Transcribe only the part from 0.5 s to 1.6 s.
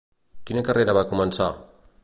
carrera va començar?